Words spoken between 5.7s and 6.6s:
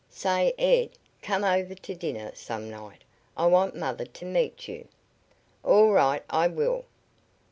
right, I